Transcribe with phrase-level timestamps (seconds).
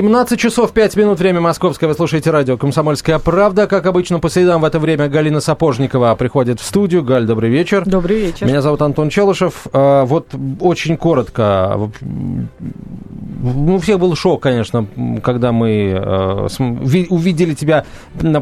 [0.00, 1.86] 17 часов 5 минут, время московское.
[1.86, 3.66] Вы слушаете радио «Комсомольская правда».
[3.66, 7.04] Как обычно, по средам в это время Галина Сапожникова приходит в студию.
[7.04, 7.82] Галь, добрый вечер.
[7.84, 8.46] Добрый вечер.
[8.46, 9.66] Меня зовут Антон Челышев.
[9.74, 10.28] А, вот
[10.58, 11.90] очень коротко.
[13.42, 14.86] Ну, у всех был шок, конечно,
[15.22, 16.46] когда мы а,
[17.10, 17.84] увидели тебя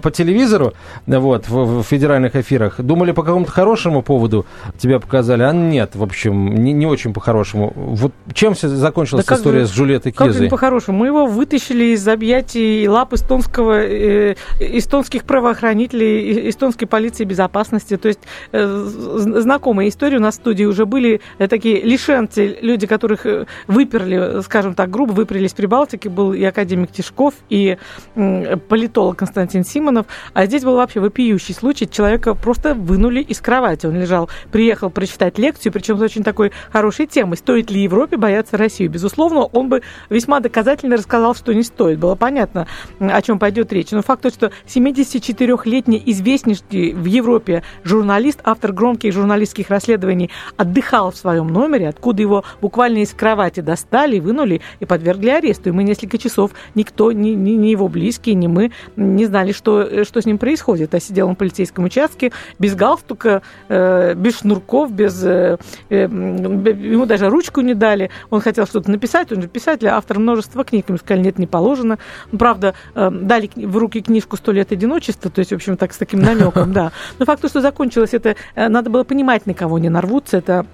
[0.03, 0.75] по телевизору
[1.07, 2.81] вот, в федеральных эфирах.
[2.81, 4.47] Думали, по какому-то хорошему поводу
[4.79, 7.73] тебя показали, а нет, в общем, не, не очень по-хорошему.
[7.75, 10.43] Вот чем закончилась да история же, с Джульеттой Кизой?
[10.43, 10.99] Как по-хорошему?
[10.99, 17.97] Мы его вытащили из объятий лап эстонского, э, эстонских правоохранителей, эстонской полиции безопасности.
[17.97, 18.21] То есть
[18.53, 23.47] э, знакомые истории у нас в студии уже были э, такие лишенцы, люди, которых э,
[23.67, 26.09] выперли, скажем так, грубо, выперли из Прибалтики.
[26.09, 27.79] Был и академик Тишков, и
[28.15, 30.07] э, политолог Константин Симонов.
[30.35, 31.89] А здесь был вообще вопиющий случай.
[31.89, 33.87] Человека просто вынули из кровати.
[33.87, 37.39] Он лежал, приехал прочитать лекцию, причем с очень такой хорошей темой.
[37.39, 38.91] Стоит ли Европе бояться Россию?
[38.91, 41.99] Безусловно, он бы весьма доказательно рассказал сказал, что не стоит.
[41.99, 42.67] Было понятно,
[42.99, 43.91] о чем пойдет речь.
[43.91, 51.17] Но факт тот, что 74-летний известнейший в Европе журналист, автор громких журналистских расследований, отдыхал в
[51.17, 55.71] своем номере, откуда его буквально из кровати достали, вынули и подвергли аресту.
[55.71, 60.05] И мы несколько часов, никто, ни, ни, ни его близкие, ни мы не знали, что,
[60.05, 60.95] что с ним происходит.
[60.95, 65.23] А сидел он в полицейском участке без галстука, э, без шнурков, без...
[65.25, 65.59] Э,
[65.89, 68.11] э, ему даже ручку не дали.
[68.31, 70.89] Он хотел что-то написать, он же писатель, автор множества книг.
[70.89, 71.99] Ему сказали, сказали, нет, не положено.
[72.33, 75.93] Ну, правда, э, дали в руки книжку «Сто лет одиночества», то есть, в общем, так,
[75.93, 76.93] с таким намеком, да.
[77.19, 80.67] Но факт, что закончилось это, э, надо было понимать, на кого не нарвутся, это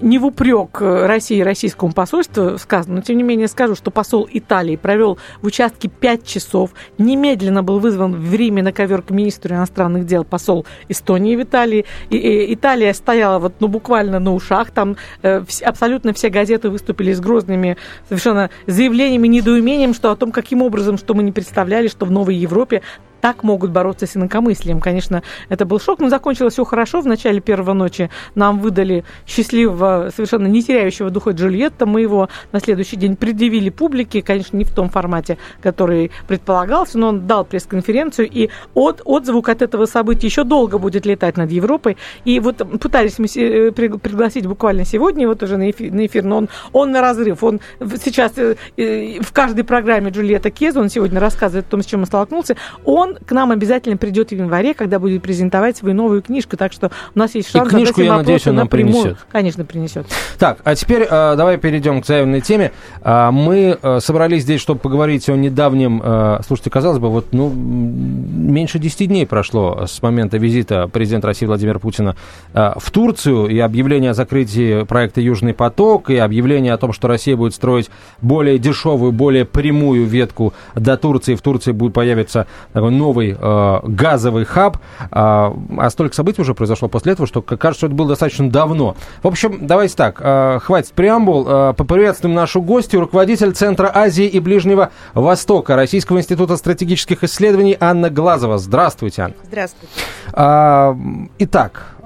[0.00, 3.90] не в упрек э, России и российскому посольству сказано, но тем не менее скажу, что
[3.90, 9.10] посол Италии провел в участке 5 часов, немедленно был вызван в Риме на ковер к
[9.10, 11.84] министру иностранных дел посол Эстонии в Италии.
[12.10, 17.12] И, и Италия стояла вот, ну, буквально на ушах, там э, абсолютно все газеты выступили
[17.12, 17.76] с грозными
[18.08, 22.36] совершенно заявлениями, недоумением, что о том, каким образом, что мы не представляли, что в Новой
[22.36, 22.82] Европе
[23.22, 24.80] так могут бороться с инакомыслием.
[24.80, 27.00] Конечно, это был шок, но закончилось все хорошо.
[27.00, 31.86] В начале первой ночи нам выдали счастливого, совершенно не теряющего духа Джульетта.
[31.86, 37.08] Мы его на следующий день предъявили публике, конечно, не в том формате, который предполагался, но
[37.10, 41.96] он дал пресс-конференцию, и от, отзвук от этого события еще долго будет летать над Европой.
[42.24, 46.38] И вот пытались мы э, пригласить буквально сегодня, вот уже на эфир, на эфир но
[46.38, 47.44] он, он на разрыв.
[47.44, 47.60] Он
[48.02, 52.00] сейчас э, э, в каждой программе Джульетта Кеза, он сегодня рассказывает о том, с чем
[52.00, 56.56] он столкнулся, он к нам обязательно придет в январе, когда будет презентовать свою новую книжку.
[56.56, 59.18] Так что у нас есть шанс И книжку, я надеюсь, он нам принесет.
[59.30, 60.06] Конечно, принесет.
[60.38, 62.72] Так, а теперь э, давай перейдем к заявленной теме.
[63.02, 66.00] Э, мы э, собрались здесь, чтобы поговорить о недавнем...
[66.02, 71.46] Э, слушайте, казалось бы, вот ну, меньше 10 дней прошло с момента визита президента России
[71.46, 72.16] Владимира Путина
[72.54, 77.08] э, в Турцию и объявление о закрытии проекта «Южный поток», и объявление о том, что
[77.08, 77.90] Россия будет строить
[78.20, 81.34] более дешевую, более прямую ветку до Турции.
[81.34, 84.78] В Турции будет появиться такой новый э, газовый хаб.
[85.10, 88.96] А, а столько событий уже произошло после этого, что кажется, что это было достаточно давно.
[89.22, 91.44] В общем, давайте так, э, хватит преамбул.
[91.46, 98.08] Э, поприветствуем нашу гостью, руководитель Центра Азии и Ближнего Востока Российского института стратегических исследований Анна
[98.08, 98.58] Глазова.
[98.58, 99.34] Здравствуйте, Анна.
[99.44, 99.94] Здравствуйте.
[100.32, 100.96] А,
[101.38, 101.96] итак,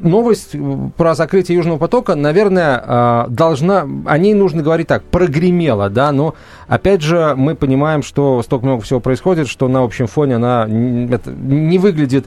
[0.00, 0.56] новость
[0.96, 6.34] про закрытие Южного потока, наверное, а, должна, о ней нужно говорить так, прогремела, да, но
[6.68, 11.78] опять же мы понимаем, что столько много всего происходит, что на общем фоне она не
[11.78, 12.26] выглядит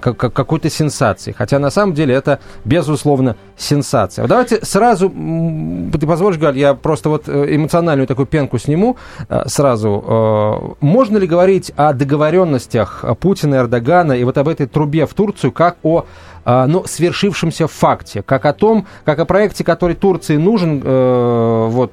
[0.00, 1.32] как, как какой-то сенсации.
[1.32, 4.26] Хотя на самом деле это, безусловно, сенсация.
[4.26, 8.96] Давайте сразу, ты позволишь, Галь, я просто вот э, эмоциональную такую пенку сниму
[9.28, 10.04] э, сразу.
[10.06, 15.14] Э, можно ли говорить о договоренностях Путина и Эрдогана и вот об этой трубе в
[15.14, 16.06] Турцию как о
[16.44, 21.92] ну, свершившемся факте, как о том, как о проекте, который Турции нужен, э, вот,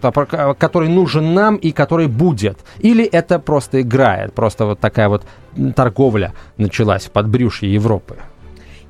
[0.57, 2.59] который нужен нам и который будет.
[2.79, 5.23] Или это просто играет, просто вот такая вот
[5.75, 8.17] торговля началась в подбрюшье Европы?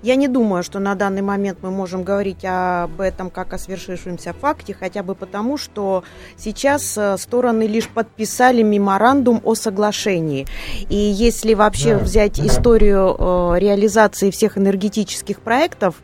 [0.03, 4.33] Я не думаю, что на данный момент мы можем говорить об этом как о свершившемся
[4.33, 6.03] факте, хотя бы потому, что
[6.37, 10.47] сейчас э, стороны лишь подписали меморандум о соглашении.
[10.89, 12.47] И если вообще да, взять да.
[12.47, 16.01] историю э, реализации всех энергетических проектов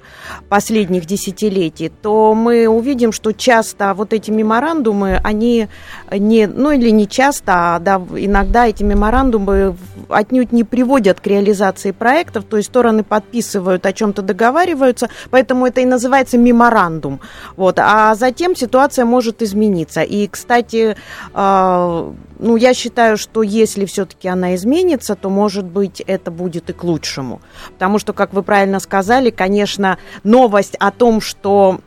[0.47, 5.69] последних десятилетий, то мы увидим, что часто вот эти меморандумы, они
[6.11, 9.75] не, ну или не часто, а да, иногда эти меморандумы
[10.07, 15.81] отнюдь не приводят к реализации проектов, то есть стороны подписывают о чем-то договариваются, поэтому это
[15.81, 17.19] и называется меморандум.
[17.55, 17.79] Вот.
[17.79, 20.01] А затем ситуация может измениться.
[20.01, 20.95] И, кстати,
[21.33, 26.73] э, ну, я считаю, что если все-таки она изменится, то, может быть, это будет и
[26.73, 27.41] к лучшему.
[27.73, 31.79] Потому что, как вы правильно сказали, конечно, новость о том, что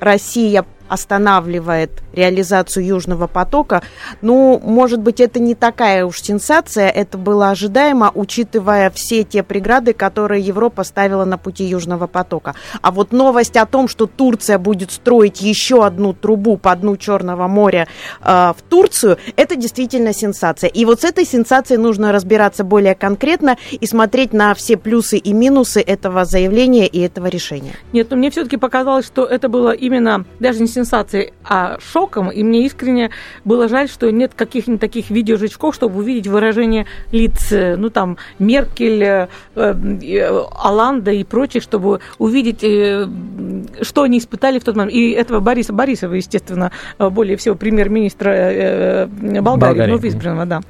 [0.00, 3.82] Россия останавливает реализацию Южного потока.
[4.22, 9.92] Ну, может быть, это не такая уж сенсация, это было ожидаемо, учитывая все те преграды,
[9.92, 12.54] которые Европа ставила на пути Южного потока.
[12.82, 17.48] А вот новость о том, что Турция будет строить еще одну трубу по дну Черного
[17.48, 17.88] моря
[18.20, 20.68] э, в Турцию, это действительно сенсация.
[20.68, 25.32] И вот с этой сенсацией нужно разбираться более конкретно и смотреть на все плюсы и
[25.32, 27.72] минусы этого заявления и этого решения.
[27.92, 32.30] Нет, но мне все-таки показалось, что это было именно даже не сенсацией, а шоком.
[32.30, 33.10] И мне искренне
[33.44, 39.02] было жаль, что нет каких-нибудь таких видеожечков, чтобы увидеть выражение лиц, э, ну там, Меркель,
[39.02, 44.94] э, э, Аланда и прочих, чтобы увидеть, что они испытали в тот момент.
[44.94, 49.92] И этого Бориса Борисова, естественно, более всего премьер-министра Болгарии, Болгарии.
[49.92, 50.60] ну, избранного, да.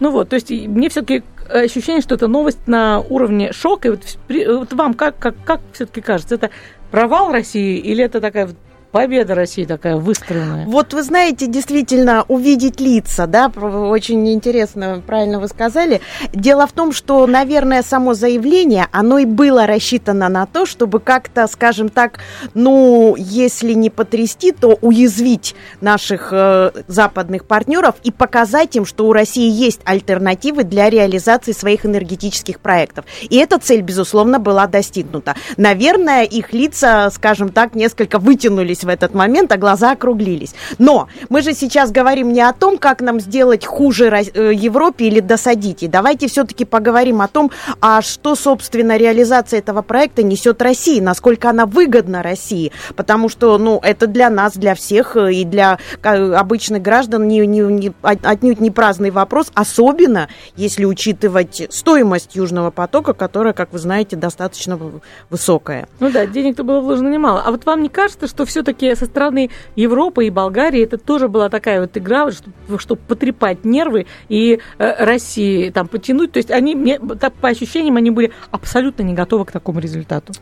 [0.00, 3.88] Ну вот, то есть мне все-таки ощущение, что это новость на уровне шока.
[3.88, 6.50] И вот, вот вам как, как, как все-таки кажется, это
[6.90, 8.48] провал России или это такая
[8.90, 10.66] победа России такая выстроенная.
[10.66, 16.00] Вот вы знаете, действительно, увидеть лица, да, очень интересно, правильно вы сказали.
[16.32, 21.46] Дело в том, что, наверное, само заявление, оно и было рассчитано на то, чтобы как-то,
[21.46, 22.20] скажем так,
[22.54, 29.12] ну, если не потрясти, то уязвить наших э, западных партнеров и показать им, что у
[29.12, 33.04] России есть альтернативы для реализации своих энергетических проектов.
[33.28, 35.34] И эта цель, безусловно, была достигнута.
[35.56, 40.54] Наверное, их лица, скажем так, несколько вытянулись в этот момент, а глаза округлились.
[40.78, 45.20] Но мы же сейчас говорим не о том, как нам сделать хуже э, Европе или
[45.20, 45.82] досадить.
[45.82, 51.50] И давайте все-таки поговорим о том, а что, собственно, реализация этого проекта несет России, насколько
[51.50, 52.72] она выгодна России.
[52.96, 57.60] Потому что, ну, это для нас, для всех э, и для обычных граждан не, не,
[57.60, 64.16] не, отнюдь не праздный вопрос, особенно если учитывать стоимость Южного потока, которая, как вы знаете,
[64.16, 64.78] достаточно
[65.30, 65.88] высокая.
[66.00, 67.42] Ну да, денег-то было вложено немало.
[67.44, 71.28] А вот вам не кажется, что все все-таки со стороны Европы и Болгарии это тоже
[71.28, 76.32] была такая вот игра, чтобы, чтобы потрепать нервы и э, России там потянуть.
[76.32, 80.32] То есть они, мне, так, по ощущениям, они были абсолютно не готовы к такому результату.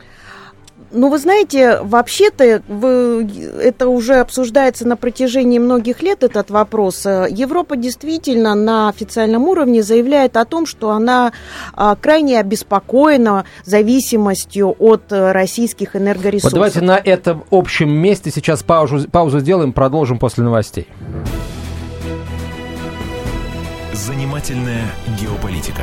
[0.97, 7.05] Ну, вы знаете, вообще-то это уже обсуждается на протяжении многих лет, этот вопрос.
[7.05, 11.33] Европа действительно на официальном уровне заявляет о том, что она
[11.75, 16.53] а, крайне обеспокоена зависимостью от российских энергоресурсов.
[16.53, 20.89] Вот давайте на этом общем месте сейчас паузу, паузу сделаем, продолжим после новостей.
[23.93, 24.85] Занимательная
[25.21, 25.83] геополитика.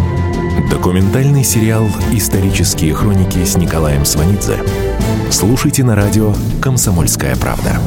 [0.71, 4.57] Документальный сериал «Исторические хроники» с Николаем Сванидзе–
[5.31, 7.79] Слушайте на радио «Комсомольская правда».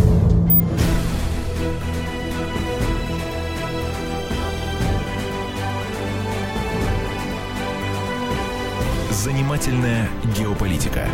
[9.10, 11.06] Занимательная геополитика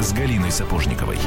[0.00, 1.18] с Галиной Сапожниковой.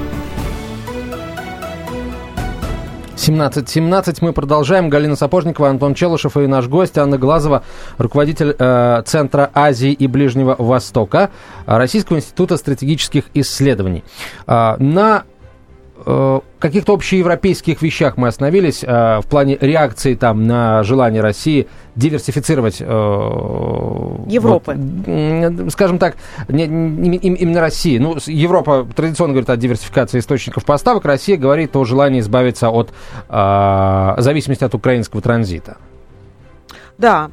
[3.21, 4.89] 17.17 мы продолжаем.
[4.89, 7.61] Галина Сапожникова, Антон Челышев и наш гость Анна Глазова,
[7.99, 11.29] руководитель э, Центра Азии и Ближнего Востока
[11.67, 14.03] Российского института стратегических исследований.
[14.47, 15.25] Э, на
[16.60, 22.84] каких-то общеевропейских вещах мы остановились э, в плане реакции там на желание России диверсифицировать э,
[22.86, 24.75] Европы.
[24.75, 26.15] Вот, скажем так,
[26.48, 27.98] не, не, именно России.
[27.98, 32.91] Ну, Европа традиционно говорит о диверсификации источников поставок, Россия говорит о желании избавиться от
[33.29, 35.77] э, зависимости от украинского транзита.
[36.98, 37.31] Да,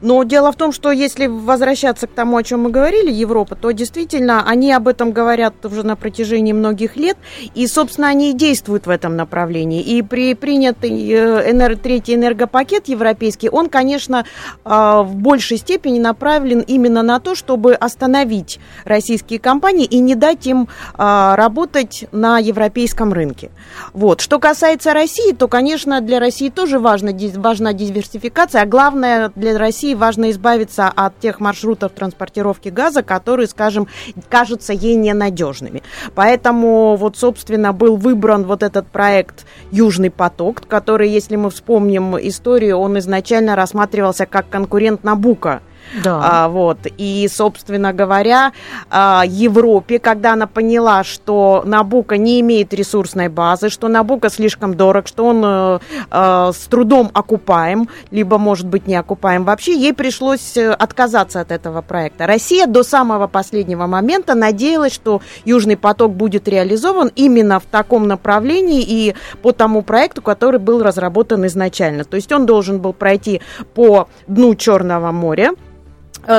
[0.00, 3.70] но дело в том, что если возвращаться к тому, о чем мы говорили, Европа, то
[3.70, 7.16] действительно они об этом говорят уже на протяжении многих лет,
[7.54, 9.82] и, собственно, они и действуют в этом направлении.
[9.82, 11.76] И при принятый э, энер...
[11.76, 14.24] третий энергопакет европейский, он, конечно,
[14.64, 20.46] а, в большей степени направлен именно на то, чтобы остановить российские компании и не дать
[20.46, 23.50] им а, работать на европейском рынке.
[23.92, 24.20] Вот.
[24.20, 29.87] Что касается России, то, конечно, для России тоже важна, важна диверсификация, а главное для России
[29.88, 33.88] России важно избавиться от тех маршрутов транспортировки газа, которые, скажем,
[34.28, 35.82] кажутся ей ненадежными.
[36.14, 42.76] Поэтому вот, собственно, был выбран вот этот проект «Южный поток», который, если мы вспомним историю,
[42.76, 45.62] он изначально рассматривался как конкурент Набука
[46.02, 46.20] да.
[46.22, 46.78] А, вот.
[46.96, 48.52] И, собственно говоря,
[48.90, 55.06] а, Европе, когда она поняла, что Набука не имеет ресурсной базы, что Набука слишком дорог,
[55.06, 55.80] что он а,
[56.10, 61.50] а, с трудом окупаем, либо, может быть, не окупаем вообще, ей пришлось э, отказаться от
[61.50, 62.26] этого проекта.
[62.26, 68.82] Россия до самого последнего момента надеялась, что Южный поток будет реализован именно в таком направлении
[68.82, 72.04] и по тому проекту, который был разработан изначально.
[72.04, 73.40] То есть он должен был пройти
[73.74, 75.77] по дну Черного моря, Э,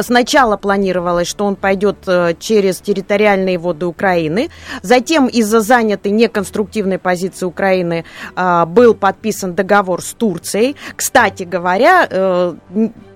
[0.01, 4.49] сначала планировалось, что он пойдет э, через территориальные воды Украины.
[4.81, 8.05] Затем из-за занятой неконструктивной позиции Украины
[8.35, 10.75] э, был подписан договор с Турцией.
[10.95, 12.07] Кстати говоря,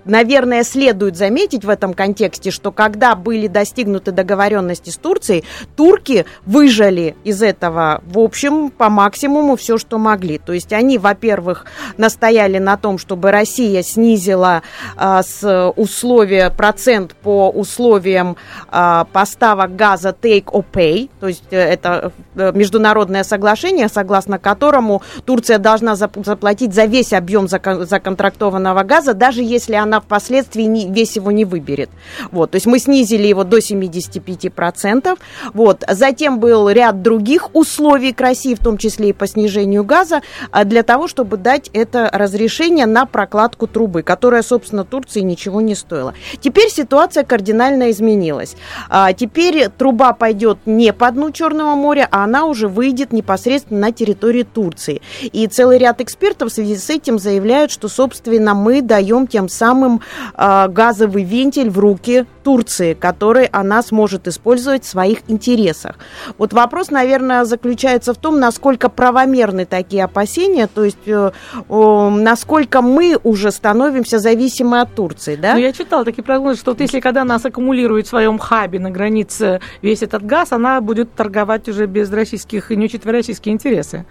[0.04, 5.44] наверное, следует заметить в этом контексте, что когда были достигнуты договоренности с Турцией,
[5.76, 10.38] турки выжали из этого, в общем, по максимуму все, что могли.
[10.38, 14.62] То есть они, во-первых, настояли на том, чтобы Россия снизила
[14.96, 18.36] а, с условия процент по условиям
[18.68, 25.02] а, поставок газа take or pay, то есть э, это э, международное соглашение, согласно которому
[25.24, 31.16] Турция должна заплатить за весь объем законтрактованного газа, даже если она она впоследствии не, весь
[31.16, 31.90] его не выберет.
[32.32, 35.18] Вот, то есть мы снизили его до 75%.
[35.52, 35.84] Вот.
[35.88, 40.64] Затем был ряд других условий к России, в том числе и по снижению газа, а,
[40.64, 46.14] для того, чтобы дать это разрешение на прокладку трубы, которая, собственно, Турции ничего не стоила.
[46.40, 48.56] Теперь ситуация кардинально изменилась.
[48.88, 53.92] А, теперь труба пойдет не по дну Черного моря, а она уже выйдет непосредственно на
[53.92, 55.02] территории Турции.
[55.22, 59.83] И целый ряд экспертов в связи с этим заявляют, что, собственно, мы даем тем самым
[59.84, 60.00] самым
[60.36, 65.96] э, газовый вентиль в руки Турции, который она сможет использовать в своих интересах.
[66.38, 71.32] Вот вопрос, наверное, заключается в том, насколько правомерны такие опасения, то есть э,
[71.68, 75.54] э, насколько мы уже становимся зависимы от Турции, да?
[75.54, 78.90] Ну, я читала такие прогнозы, что вот если когда нас аккумулирует в своем хабе на
[78.90, 84.04] границе весь этот газ, она будет торговать уже без российских и не учитывая российские интересы.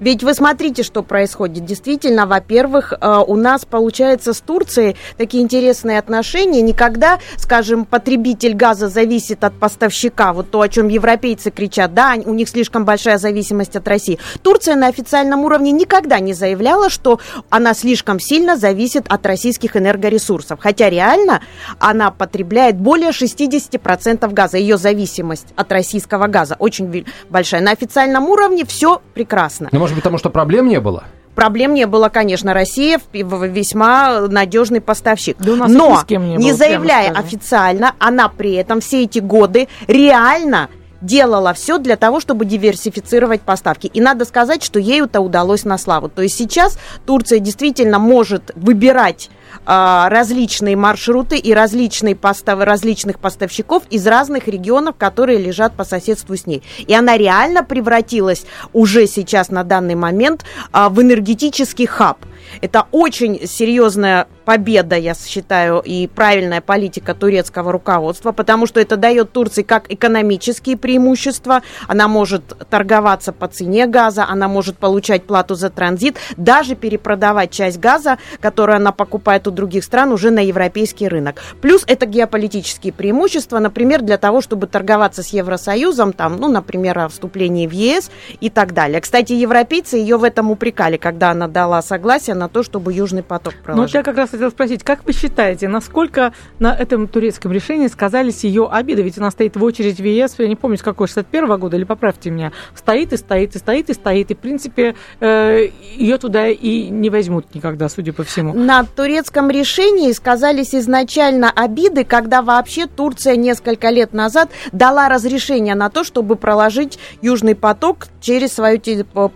[0.00, 1.64] Ведь вы смотрите, что происходит.
[1.64, 6.62] Действительно, во-первых, э, у нас получается с Турцией такие интересные отношения.
[6.62, 10.32] Никогда, скажем, потребитель газа зависит от поставщика.
[10.32, 14.18] Вот то, о чем европейцы кричат, да, у них слишком большая зависимость от России.
[14.42, 17.20] Турция на официальном уровне никогда не заявляла, что
[17.50, 20.60] она слишком сильно зависит от российских энергоресурсов.
[20.60, 21.40] Хотя реально
[21.78, 24.58] она потребляет более 60% газа.
[24.58, 27.60] Ее зависимость от российского газа очень большая.
[27.60, 29.68] На официальном уровне все прекрасно.
[29.72, 31.04] Но, может быть, потому что проблем не было?
[31.34, 35.38] Проблем не было, конечно, Россия весьма надежный поставщик.
[35.38, 39.04] Да у нас Но, с кем не, не было, заявляя официально, она при этом все
[39.04, 40.68] эти годы реально
[41.00, 43.86] делала все для того, чтобы диверсифицировать поставки.
[43.86, 46.10] И надо сказать, что ей это удалось на славу.
[46.10, 49.30] То есть сейчас Турция действительно может выбирать
[49.64, 56.36] а, различные маршруты и различные постав, различных поставщиков из разных регионов, которые лежат по соседству
[56.36, 56.62] с ней.
[56.86, 62.18] И она реально превратилась уже сейчас на данный момент а, в энергетический хаб.
[62.60, 69.32] Это очень серьезная победа, я считаю, и правильная политика турецкого руководства, потому что это дает
[69.32, 71.62] Турции как экономические преимущества.
[71.86, 77.78] Она может торговаться по цене газа, она может получать плату за транзит, даже перепродавать часть
[77.78, 81.40] газа, которую она покупает у других стран, уже на европейский рынок.
[81.60, 87.08] Плюс это геополитические преимущества, например, для того, чтобы торговаться с Евросоюзом, там, ну, например, о
[87.08, 89.00] вступлении в ЕС и так далее.
[89.00, 93.22] Кстати, европейцы ее в этом упрекали, когда она дала согласие согласия на то, чтобы Южный
[93.22, 93.76] поток проложить.
[93.76, 97.88] Ну, вот я как раз хотела спросить, как вы считаете, насколько на этом турецком решении
[97.88, 99.02] сказались ее обиды?
[99.02, 101.76] Ведь она стоит в очередь в ЕС, я не помню, с какого, 61 -го года,
[101.76, 106.18] или поправьте меня, стоит и стоит, и стоит, и стоит, и, в принципе, э, ее
[106.18, 108.54] туда и не возьмут никогда, судя по всему.
[108.54, 115.88] На турецком решении сказались изначально обиды, когда вообще Турция несколько лет назад дала разрешение на
[115.88, 118.80] то, чтобы проложить Южный поток через свою,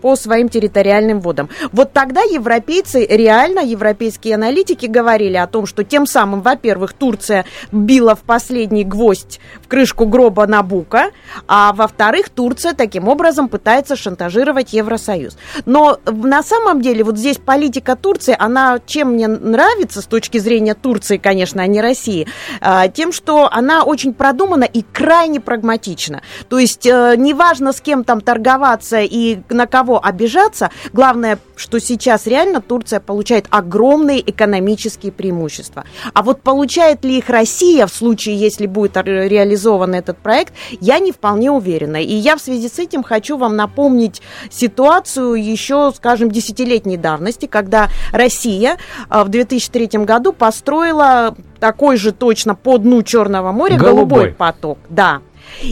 [0.01, 1.49] по своим территориальным водам.
[1.73, 7.45] Вот тогда европейцы европейцы, реально европейские аналитики говорили о том, что тем самым, во-первых, Турция
[7.73, 11.11] била в последний гвоздь в крышку гроба Набука,
[11.49, 15.37] а во-вторых, Турция таким образом пытается шантажировать Евросоюз.
[15.65, 20.75] Но на самом деле вот здесь политика Турции, она чем мне нравится с точки зрения
[20.75, 22.27] Турции, конечно, а не России,
[22.61, 26.23] а, тем, что она очень продумана и крайне прагматична.
[26.49, 32.27] То есть э, неважно с кем там торговаться и на кого обижаться, главное, что сейчас
[32.27, 35.85] реально Турция Турция получает огромные экономические преимущества.
[36.13, 40.53] А вот получает ли их Россия в случае, если будет реализован этот проект,
[40.83, 41.97] я не вполне уверена.
[41.97, 47.89] И я в связи с этим хочу вам напомнить ситуацию еще, скажем, десятилетней давности, когда
[48.13, 48.77] Россия
[49.09, 54.77] а, в 2003 году построила такой же точно по дну Черного моря голубой, голубой поток.
[54.91, 55.23] Да.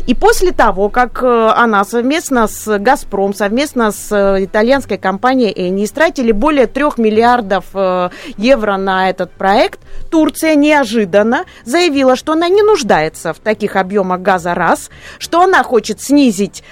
[0.07, 5.85] И после того, как э, она совместно с «Газпром», совместно с э, итальянской компанией «Эни»
[5.85, 12.63] истратили более трех миллиардов э, евро на этот проект, Турция неожиданно заявила, что она не
[12.63, 16.65] нуждается в таких объемах газа раз, что она хочет снизить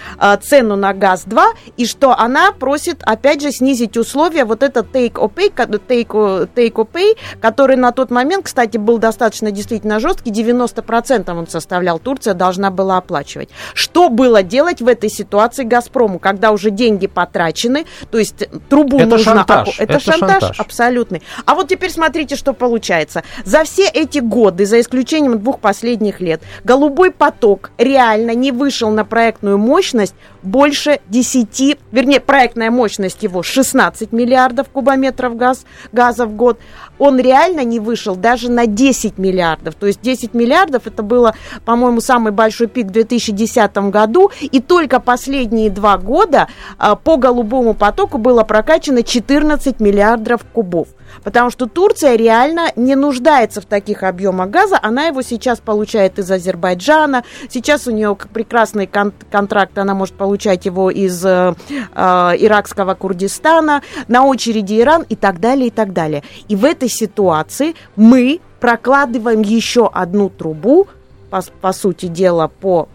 [0.42, 5.14] цену на газ два, и что она просит, опять же, снизить условия, вот этот take
[5.14, 10.30] or pay, take, take or pay который на тот момент, кстати, был достаточно действительно жесткий,
[10.30, 13.49] 90% он составлял, Турция должна была оплачивать.
[13.75, 19.07] Что было делать в этой ситуации «Газпрому», когда уже деньги потрачены, то есть трубу это
[19.07, 19.33] нужно...
[19.33, 19.69] Шантаж.
[19.79, 21.23] Это, это шантаж, шантаж абсолютный.
[21.45, 23.23] А вот теперь смотрите, что получается.
[23.45, 29.05] За все эти годы, за исключением двух последних лет, «Голубой поток» реально не вышел на
[29.05, 36.59] проектную мощность больше 10, вернее, проектная мощность его 16 миллиардов кубометров газ, газа в год,
[36.99, 39.75] он реально не вышел даже на 10 миллиардов.
[39.75, 41.35] То есть 10 миллиардов это было,
[41.65, 47.75] по-моему, самый большой пик в 2010 году, и только последние два года а, по голубому
[47.75, 50.89] потоку было прокачано 14 миллиардов кубов.
[51.25, 54.79] Потому что Турция реально не нуждается в таких объемах газа.
[54.81, 57.25] Она его сейчас получает из Азербайджана.
[57.49, 59.77] Сейчас у нее прекрасный кон- контракт.
[59.79, 62.01] Она может получать его из э, э,
[62.39, 63.83] иракского Курдистана.
[64.09, 66.23] На очереди Иран и так далее, и так далее.
[66.49, 70.87] И в этой ситуации мы прокладываем еще одну трубу,
[71.31, 72.89] по, по сути дела, по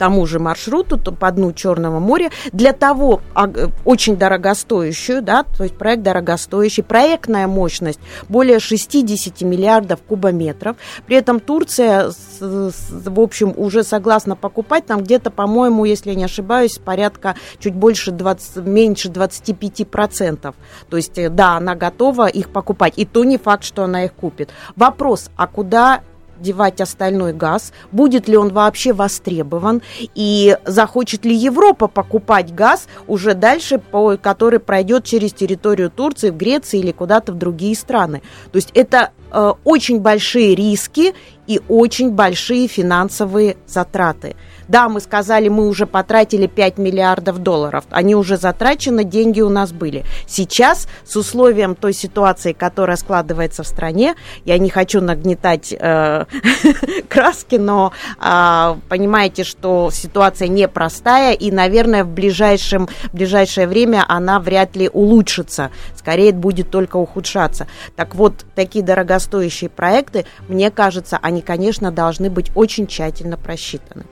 [0.00, 3.50] тому же маршруту то по дну Черного моря для того а,
[3.84, 10.76] очень дорогостоящую, да, то есть проект дорогостоящий, проектная мощность более 60 миллиардов кубометров.
[11.04, 16.78] При этом Турция, в общем, уже согласна покупать там где-то, по-моему, если я не ошибаюсь,
[16.78, 20.54] порядка чуть больше 20, меньше 25 процентов.
[20.88, 22.94] То есть, э, да, она готова их покупать.
[22.96, 24.48] И то не факт, что она их купит.
[24.76, 26.00] Вопрос, а куда
[26.40, 29.82] девать остальной газ, будет ли он вообще востребован
[30.14, 36.36] и захочет ли Европа покупать газ уже дальше, по, который пройдет через территорию Турции, в
[36.36, 38.22] Греции или куда-то в другие страны.
[38.52, 41.14] То есть это э, очень большие риски
[41.46, 44.36] и очень большие финансовые затраты.
[44.70, 47.86] Да, мы сказали, мы уже потратили 5 миллиардов долларов.
[47.90, 50.04] Они уже затрачены, деньги у нас были.
[50.28, 56.24] Сейчас с условием той ситуации, которая складывается в стране, я не хочу нагнетать э,
[57.08, 57.90] краски, но
[58.22, 65.72] э, понимаете, что ситуация непростая, и, наверное, в, ближайшем, ближайшее время она вряд ли улучшится.
[65.96, 67.66] Скорее, будет только ухудшаться.
[67.96, 74.04] Так вот, такие дорогостоящие проекты, мне кажется, они, конечно, должны быть очень тщательно просчитаны.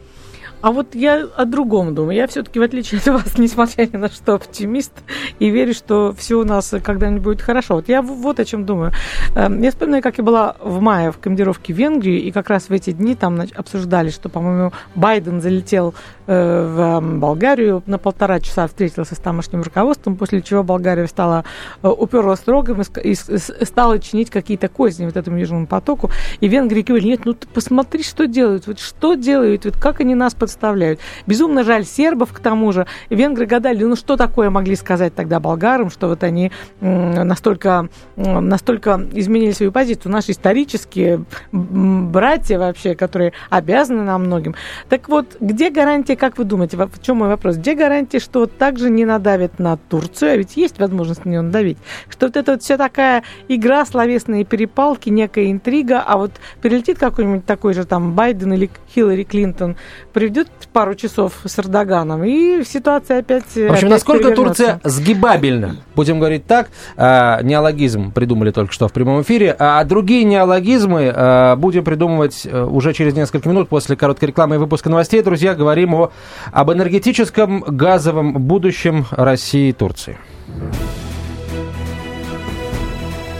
[0.60, 2.16] А вот я о другом думаю.
[2.16, 4.92] Я все-таки, в отличие от вас, несмотря ни на что, оптимист
[5.38, 7.76] и верю, что все у нас когда-нибудь будет хорошо.
[7.76, 8.92] Вот я вот о чем думаю.
[9.34, 12.68] Эм, я вспоминаю, как я была в мае в командировке в Венгрии, и как раз
[12.68, 15.94] в эти дни там обсуждали, что, по-моему, Байден залетел
[16.32, 21.44] в эм, Болгарию, на полтора часа встретился с тамошним руководством, после чего Болгария стала
[21.82, 26.10] э, уперлась рогом и стала чинить какие-то козни вот этому Южному потоку.
[26.40, 30.14] И Венгрии говорили, нет, ну ты посмотри, что делают, вот что делают, вот как они
[30.14, 31.00] нас подставляют.
[31.26, 32.86] Безумно жаль сербов, к тому же.
[33.08, 39.52] Венгры гадали, ну что такое могли сказать тогда болгарам, что вот они настолько, настолько изменили
[39.52, 40.12] свою позицию.
[40.12, 44.54] Наши исторические братья вообще, которые обязаны нам многим.
[44.90, 48.90] Так вот, где гарантия, как вы думаете, в чем мой вопрос, где гарантия, что также
[48.90, 51.78] не надавит на Турцию, а ведь есть возможность на нее надавить,
[52.08, 57.46] что вот это вот вся такая игра, словесные перепалки, некая интрига, а вот прилетит какой-нибудь
[57.46, 59.76] такой же там Байден или Хиллари Клинтон,
[60.12, 66.18] приведет пару часов с Эрдоганом, и ситуация опять В общем, опять насколько Турция сгибабельна, будем
[66.18, 71.84] говорить так, э, неологизм придумали только что в прямом эфире, а другие неологизмы э, будем
[71.84, 75.22] придумывать э, уже через несколько минут после короткой рекламы и выпуска новостей.
[75.22, 76.07] Друзья, говорим о,
[76.52, 80.18] об энергетическом газовом будущем России и Турции.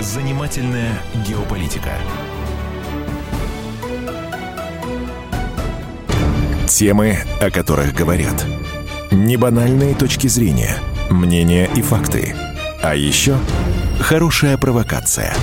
[0.01, 0.93] Занимательная
[1.27, 1.91] геополитика.
[6.67, 8.47] Темы, о которых говорят.
[9.11, 10.77] Небанальные точки зрения,
[11.11, 12.35] мнения и факты.
[12.83, 13.37] А еще
[14.01, 15.35] хорошая провокация.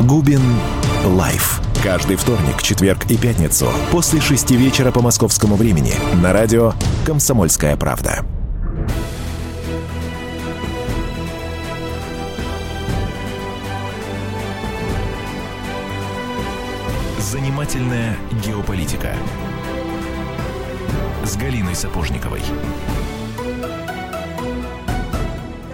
[0.00, 0.42] Губин
[1.04, 1.67] Live.
[1.88, 6.74] Каждый вторник, четверг и пятницу после шести вечера по московскому времени на радио
[7.06, 8.26] «Комсомольская правда».
[17.18, 19.14] Занимательная геополитика
[21.24, 22.42] с Галиной Сапожниковой.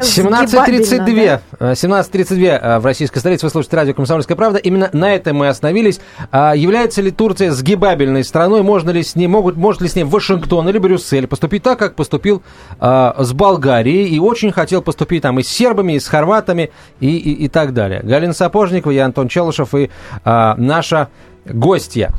[0.04, 1.40] 17.32.
[1.60, 3.46] 17.32 э, в российской столице.
[3.46, 4.58] Вы слушаете радио «Комсомольская правда».
[4.58, 6.00] Именно на этом мы остановились.
[6.30, 8.62] А является ли Турция сгибабельной страной?
[8.62, 11.94] Можно ли с ней, могут, может ли с ней Вашингтон или Брюссель поступить так, как
[11.94, 12.42] поступил
[12.78, 14.08] а, с Болгарией?
[14.08, 17.72] И очень хотел поступить там и с сербами, и с хорватами, и, и, и так
[17.72, 18.00] далее.
[18.02, 19.90] Галина Сапожникова, я Антон Челышев и
[20.24, 21.08] а, наша
[21.46, 22.12] гостья.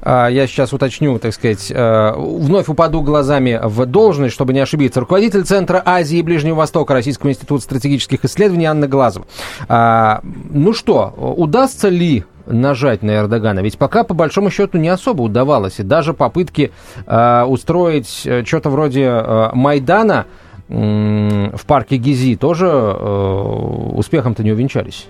[0.00, 5.00] А, я сейчас уточню, так сказать, э, вновь упаду глазами в должность, чтобы не ошибиться.
[5.00, 9.26] Руководитель Центра Азии и Ближнего Востока Российского института стратегических исследований Анна Глазова.
[9.68, 13.60] Ну что, удастся ли нажать на Эрдогана?
[13.60, 15.78] Ведь пока, по большому счету, не особо удавалось.
[15.78, 16.72] И даже попытки
[17.06, 20.26] э, устроить э, что-то вроде Майдана
[20.68, 25.06] в парке Гизи тоже успехом-то не увенчались.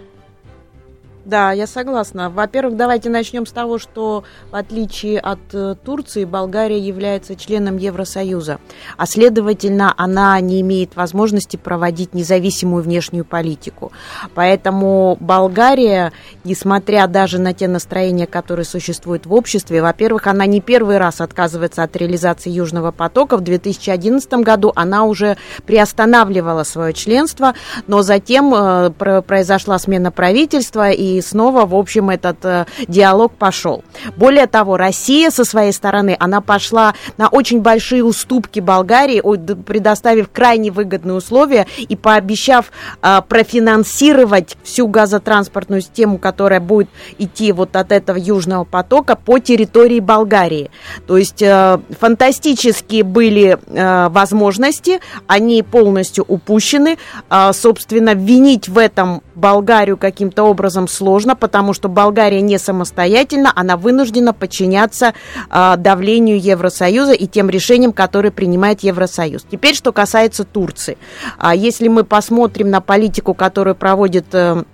[1.25, 2.31] Да, я согласна.
[2.31, 8.59] Во-первых, давайте начнем с того, что в отличие от э, Турции, Болгария является членом Евросоюза,
[8.97, 13.93] а следовательно, она не имеет возможности проводить независимую внешнюю политику.
[14.35, 20.99] Поэтому Болгария, несмотря даже на те настроения, которые существуют в обществе, во-первых, она не первый
[20.99, 23.37] раз отказывается от реализации Южного потока.
[23.37, 27.55] В 2011 году она уже приостанавливала свое членство,
[27.87, 28.91] но затем э,
[29.23, 33.85] произошла смена правительства и и снова, в общем, этот э, диалог пошел.
[34.17, 39.21] Более того, Россия со своей стороны, она пошла на очень большие уступки Болгарии,
[39.63, 42.73] предоставив крайне выгодные условия и пообещав
[43.03, 50.01] э, профинансировать всю газотранспортную систему, которая будет идти вот от этого южного потока по территории
[50.01, 50.71] Болгарии.
[51.07, 56.99] То есть э, фантастические были э, возможности, они полностью упущены.
[57.31, 63.77] Э, собственно, винить в этом Болгарию каким-то образом сложно, потому что Болгария не самостоятельна, она
[63.77, 65.15] вынуждена подчиняться
[65.51, 69.47] э, давлению Евросоюза и тем решениям, которые принимает Евросоюз.
[69.51, 70.99] Теперь, что касается Турции.
[71.39, 74.65] А если мы посмотрим на политику, которую проводит э,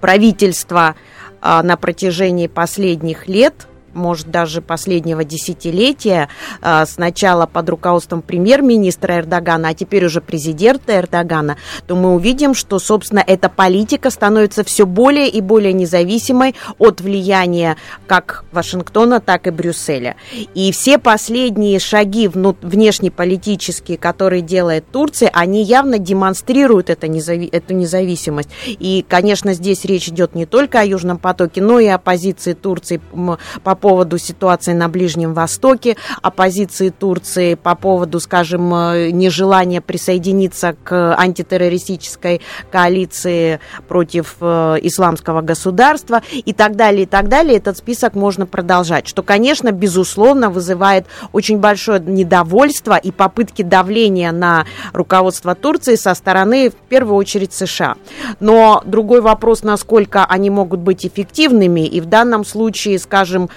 [0.00, 0.94] правительство
[1.40, 3.66] э, на протяжении последних лет,
[3.96, 6.28] может, даже последнего десятилетия,
[6.60, 11.56] а, сначала под руководством премьер-министра Эрдогана, а теперь уже президента Эрдогана,
[11.86, 17.76] то мы увидим, что, собственно, эта политика становится все более и более независимой от влияния
[18.06, 20.16] как Вашингтона, так и Брюсселя.
[20.54, 28.50] И все последние шаги внешнеполитические, которые делает Турция, они явно демонстрируют это незави- эту независимость.
[28.66, 33.00] И, конечно, здесь речь идет не только о Южном потоке, но и о позиции Турции
[33.62, 40.74] по поводу ситуации на Ближнем Востоке, о позиции Турции по поводу, скажем, э, нежелания присоединиться
[40.82, 42.40] к антитеррористической
[42.72, 47.58] коалиции против э, исламского государства и так далее, и так далее.
[47.58, 54.66] Этот список можно продолжать, что, конечно, безусловно, вызывает очень большое недовольство и попытки давления на
[54.94, 57.94] руководство Турции со стороны, в первую очередь, США.
[58.40, 63.48] Но другой вопрос, насколько они могут быть эффективными, и в данном случае, скажем,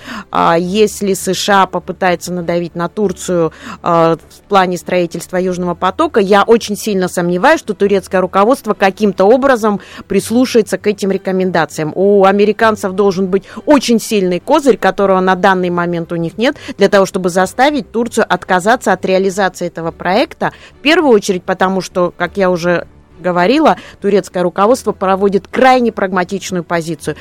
[0.57, 3.51] если США попытается надавить на Турцию
[3.81, 9.79] а, в плане строительства Южного потока, я очень сильно сомневаюсь, что турецкое руководство каким-то образом
[10.07, 11.91] прислушается к этим рекомендациям.
[11.95, 16.89] У американцев должен быть очень сильный козырь, которого на данный момент у них нет, для
[16.89, 20.51] того, чтобы заставить Турцию отказаться от реализации этого проекта.
[20.73, 22.87] В первую очередь, потому что, как я уже
[23.19, 27.15] говорила, турецкое руководство проводит крайне прагматичную позицию.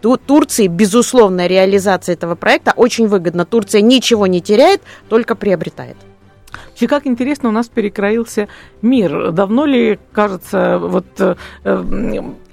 [0.00, 3.44] Турции, безусловно, реализация этого проекта очень выгодна.
[3.44, 5.96] Турция ничего не теряет, только приобретает.
[6.68, 8.48] Вообще, как интересно, у нас перекроился
[8.82, 9.32] мир.
[9.32, 11.36] Давно ли, кажется, вот э,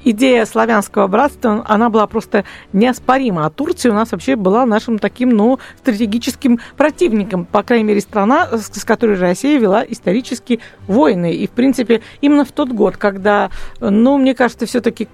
[0.04, 3.46] идея славянского братства, она была просто неоспорима.
[3.46, 7.46] А Турция у нас вообще была нашим таким, ну, стратегическим противником.
[7.46, 11.34] По крайней мере, страна, с, с которой Россия вела исторические войны.
[11.34, 15.08] И, в принципе, именно в тот год, когда, ну, мне кажется, все-таки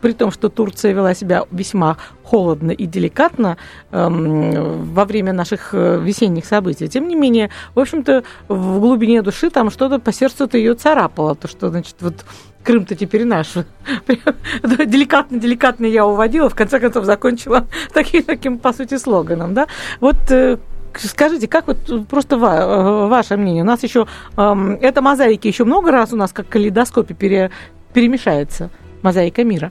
[0.00, 3.56] при том, что Турция вела себя весьма холодно и деликатно
[3.90, 6.88] эм, во время наших э, весенних событий.
[6.88, 11.34] Тем не менее, в общем-то, в глубине души там что-то по сердцу-то ее царапало.
[11.34, 12.24] То, что, значит, вот
[12.64, 13.54] Крым-то теперь наш.
[14.62, 19.54] Деликатно-деликатно я уводила, в конце концов закончила таким, таким по сути, слоганом.
[19.54, 19.68] Да?
[20.00, 20.58] Вот э,
[20.94, 23.62] Скажите, как вот просто ва- э, ваше мнение?
[23.62, 24.06] У нас еще
[24.36, 27.50] эм, эта мозаики еще много раз у нас как калейдоскопе пере,
[27.92, 28.70] перемешается,
[29.02, 29.70] мозаика мира.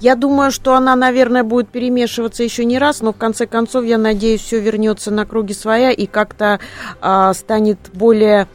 [0.00, 3.98] Я думаю, что она, наверное, будет перемешиваться еще не раз, но в конце концов, я
[3.98, 6.60] надеюсь, все вернется на круги своя и как-то
[7.00, 8.46] а, станет более,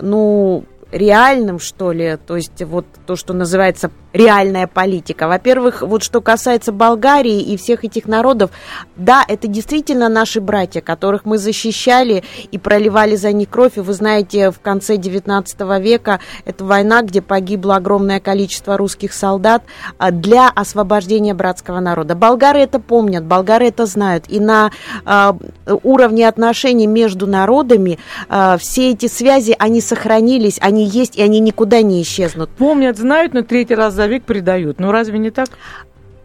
[0.00, 5.26] ну, реальным, что ли, то есть вот то, что называется реальная политика.
[5.26, 8.50] Во-первых, вот что касается Болгарии и всех этих народов,
[8.96, 13.72] да, это действительно наши братья, которых мы защищали и проливали за них кровь.
[13.76, 19.64] И вы знаете, в конце 19 века это война, где погибло огромное количество русских солдат
[19.98, 22.14] а, для освобождения братского народа.
[22.14, 24.26] Болгары это помнят, болгары это знают.
[24.28, 24.70] И на
[25.04, 25.32] э,
[25.82, 27.98] уровне отношений между народами
[28.28, 32.50] э, все эти связи, они сохранились, они есть, и они никуда не исчезнут.
[32.50, 34.80] Помнят, знают, но третий раз за век предают.
[34.80, 35.48] Ну разве не так?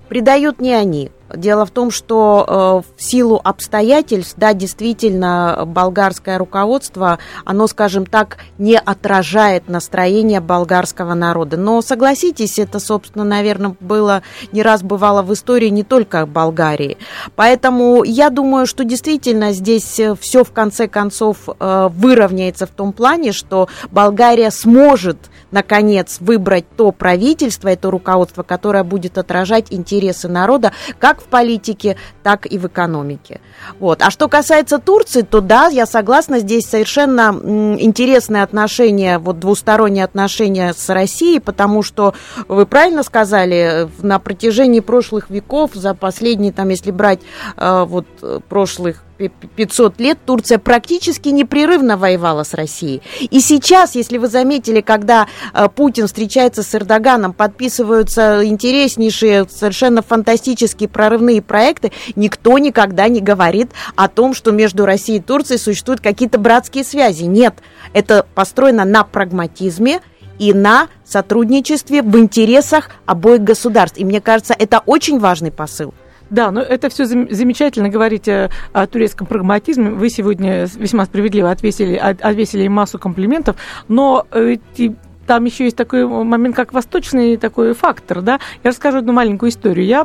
[0.08, 1.12] Предают не они.
[1.36, 8.38] Дело в том, что э, в силу обстоятельств, да, действительно, болгарское руководство, оно, скажем так,
[8.58, 11.58] не отражает настроение болгарского народа.
[11.58, 16.98] Но согласитесь, это, собственно, наверное, было не раз бывало в истории не только Болгарии.
[17.36, 22.94] Поэтому я думаю, что действительно здесь э, все в конце концов э, выровняется в том
[22.94, 30.72] плане, что Болгария сможет наконец выбрать то правительство, это руководство, которое будет отражать интересы народа,
[31.00, 33.42] как в политике, так и в экономике.
[33.80, 34.02] Вот.
[34.02, 37.36] А что касается Турции, то да, я согласна, здесь совершенно
[37.80, 42.14] интересные отношения, вот двусторонние отношения с Россией, потому что
[42.48, 47.20] вы правильно сказали, на протяжении прошлых веков, за последние, там, если брать
[47.58, 48.06] э, вот
[48.48, 53.02] прошлых 500 лет Турция практически непрерывно воевала с Россией.
[53.20, 60.88] И сейчас, если вы заметили, когда э, Путин встречается с Эрдоганом, подписываются интереснейшие, совершенно фантастические
[60.88, 66.38] прорывные проекты, никто никогда не говорит о том, что между Россией и Турцией существуют какие-то
[66.38, 67.24] братские связи.
[67.24, 67.56] Нет,
[67.94, 70.02] это построено на прагматизме
[70.38, 73.98] и на сотрудничестве в интересах обоих государств.
[73.98, 75.94] И мне кажется, это очень важный посыл.
[76.30, 79.92] Да, но это все замечательно говорить о, о турецком прагматизме.
[79.92, 83.56] Вы сегодня весьма справедливо отвесили, отвесили массу комплиментов,
[83.88, 84.96] но эти
[85.30, 88.40] там еще есть такой момент, как восточный такой фактор, да.
[88.64, 89.86] Я расскажу одну маленькую историю.
[89.86, 90.04] Я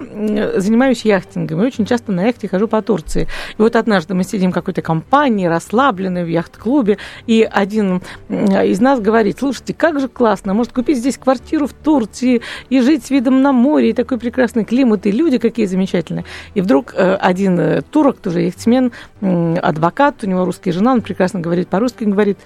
[0.61, 3.27] занимаюсь яхтингом и очень часто на яхте хожу по Турции.
[3.57, 9.01] И вот однажды мы сидим в какой-то компании, расслабленной в яхт-клубе, и один из нас
[9.01, 13.41] говорит, слушайте, как же классно, может купить здесь квартиру в Турции и жить с видом
[13.41, 16.27] на море, и такой прекрасный климат, и люди какие замечательные.
[16.53, 21.41] И вдруг э, один э, турок, тоже яхтсмен, адвокат, у него русская жена, он прекрасно
[21.41, 22.37] говорит по-русски, говорит,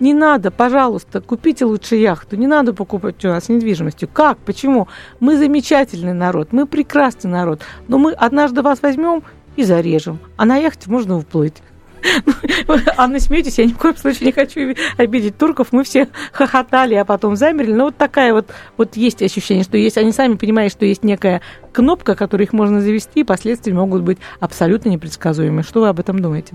[0.00, 2.36] не надо, пожалуйста, купите лучше яхту.
[2.36, 4.08] Не надо покупать у нас недвижимостью.
[4.12, 4.38] Как?
[4.38, 4.88] Почему?
[5.20, 7.62] Мы замечательный народ, мы прекрасный народ.
[7.88, 9.22] Но мы однажды вас возьмем
[9.56, 10.18] и зарежем.
[10.36, 11.62] А на яхте можно уплыть.
[12.96, 15.68] Анна, смейтесь, я ни в коем случае не хочу обидеть турков.
[15.72, 17.72] Мы все хохотали, а потом замерли.
[17.72, 21.40] Но вот такая вот, вот есть ощущение, что есть, они сами понимают, что есть некая
[21.72, 25.62] кнопка, которой их можно завести, и последствия могут быть абсолютно непредсказуемы.
[25.62, 26.54] Что вы об этом думаете?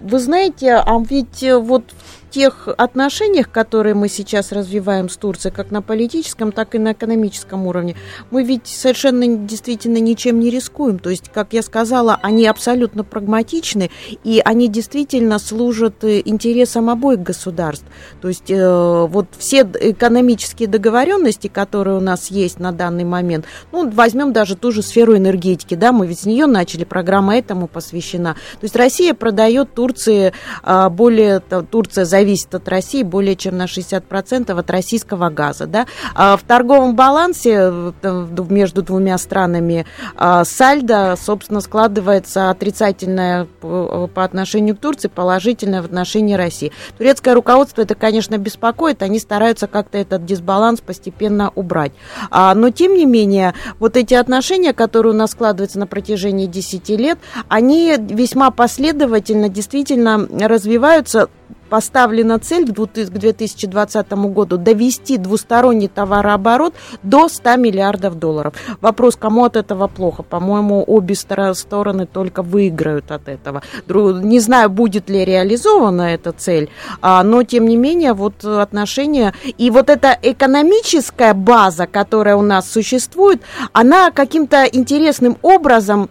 [0.00, 1.84] Вы знаете, а ведь э, вот
[2.30, 7.66] тех отношениях, которые мы сейчас развиваем с Турцией, как на политическом, так и на экономическом
[7.66, 7.96] уровне,
[8.30, 10.98] мы ведь совершенно действительно ничем не рискуем.
[10.98, 13.90] То есть, как я сказала, они абсолютно прагматичны,
[14.24, 17.84] и они действительно служат э, интересам обоих государств.
[18.20, 23.90] То есть, э, вот все экономические договоренности, которые у нас есть на данный момент, ну,
[23.90, 28.34] возьмем даже ту же сферу энергетики, да, мы ведь с нее начали, программа этому посвящена.
[28.34, 33.64] То есть, Россия продает Турции э, более, Турция за зависит от России более чем на
[33.64, 35.66] 60% от российского газа.
[35.66, 35.86] Да?
[36.14, 44.76] А в торговом балансе э, между двумя странами а, сальдо, собственно, складывается отрицательное по отношению
[44.76, 46.72] к Турции, положительное в отношении России.
[46.98, 51.92] Турецкое руководство это, конечно, беспокоит, они стараются как-то этот дисбаланс постепенно убрать.
[52.30, 56.88] А, но, тем не менее, вот эти отношения, которые у нас складываются на протяжении 10
[56.90, 61.30] лет, они весьма последовательно действительно развиваются
[61.70, 68.54] поставлена цель к 2020 году довести двусторонний товарооборот до 100 миллиардов долларов.
[68.80, 70.22] Вопрос, кому от этого плохо?
[70.22, 73.62] По-моему, обе стороны только выиграют от этого.
[73.88, 76.68] Не знаю, будет ли реализована эта цель,
[77.00, 82.70] а, но тем не менее вот отношения и вот эта экономическая база, которая у нас
[82.70, 86.10] существует, она каким-то интересным образом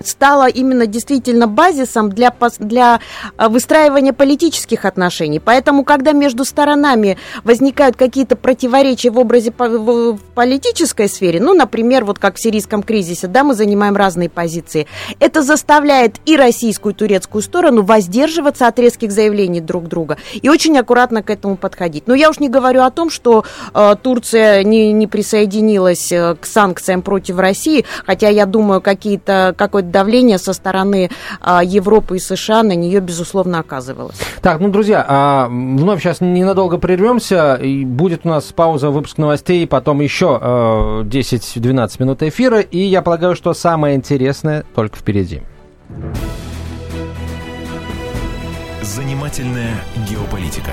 [0.00, 3.00] стала именно действительно базисом для, для
[3.36, 5.40] а, выстраивания политических отношений.
[5.40, 12.18] Поэтому, когда между сторонами возникают какие-то противоречия в образе в политической сфере, ну, например, вот
[12.18, 14.86] как в сирийском кризисе, да, мы занимаем разные позиции,
[15.20, 20.76] это заставляет и российскую, и турецкую сторону воздерживаться от резких заявлений друг друга и очень
[20.78, 22.06] аккуратно к этому подходить.
[22.06, 26.46] Но я уж не говорю о том, что э, Турция не, не присоединилась э, к
[26.46, 32.18] санкциям против России, хотя я думаю, какие-то, какой сказать, давление со стороны а, Европы и
[32.20, 34.16] США на нее, безусловно, оказывалось.
[34.42, 39.66] Так, ну, друзья, а, вновь сейчас ненадолго прервемся, и будет у нас пауза, выпуск новостей,
[39.66, 45.42] потом еще а, 10-12 минут эфира, и я полагаю, что самое интересное только впереди.
[48.82, 49.74] Занимательная
[50.08, 50.72] геополитика.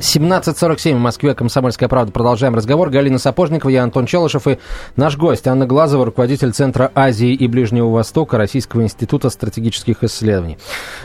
[0.00, 2.12] 17.47 в Москве, Комсомольская правда.
[2.12, 2.90] Продолжаем разговор.
[2.90, 4.58] Галина Сапожникова, я Антон Челышев и
[4.96, 10.58] наш гость Анна Глазова, руководитель Центра Азии и Ближнего Востока Российского института стратегических исследований.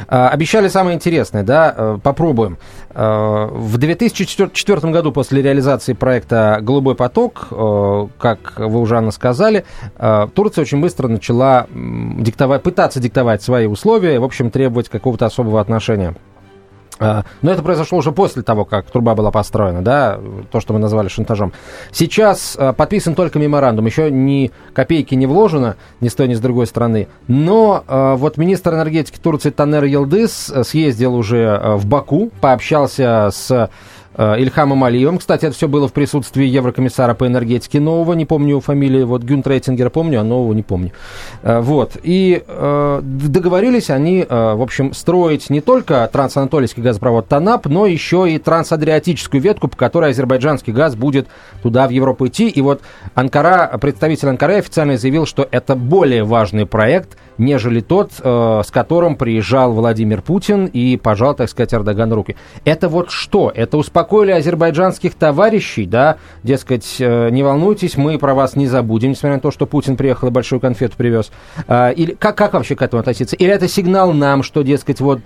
[0.07, 1.73] А, обещали самое интересное, да?
[1.75, 2.57] А, попробуем.
[2.91, 9.65] А, в 2004 году после реализации проекта «Голубой поток», а, как вы уже, Анна, сказали,
[10.35, 16.15] Турция очень быстро начала диктовать, пытаться диктовать свои условия, в общем, требовать какого-то особого отношения
[16.99, 20.19] но это произошло уже после того, как труба была построена, да,
[20.51, 21.53] то, что мы назвали шантажом.
[21.91, 26.39] Сейчас а, подписан только меморандум, еще ни копейки не вложено ни с той, ни с
[26.39, 27.07] другой стороны.
[27.27, 33.69] Но а, вот министр энергетики Турции Танер Елдыс съездил уже в Баку, пообщался с
[34.17, 35.17] Ильхамом Алиевым.
[35.17, 39.23] Кстати, это все было в присутствии еврокомиссара по энергетике нового, не помню его фамилии, вот
[39.23, 40.91] Гюнт Рейтингера помню, а нового не помню.
[41.41, 41.97] Э, вот.
[42.03, 48.37] И э, договорились они, в общем, строить не только трансанатолийский газопровод ТАНАП, но еще и
[48.37, 51.27] трансадриатическую ветку, по которой азербайджанский газ будет
[51.61, 52.49] туда, в Европу идти.
[52.49, 52.81] И вот
[53.15, 59.73] Анкара, представитель Анкары официально заявил, что это более важный проект, нежели тот, с которым приезжал
[59.73, 62.35] Владимир Путин и пожал, так сказать, Эрдоган руки.
[62.65, 63.51] Это вот что?
[63.53, 69.35] Это успокоили азербайджанских товарищей, да, дескать, э, не волнуйтесь, мы про вас не забудем, несмотря
[69.35, 71.31] на то, что Путин приехал и большую конфету привез.
[71.67, 73.35] А, или как, как вообще к этому относиться?
[73.35, 75.19] Или это сигнал нам, что, дескать, вот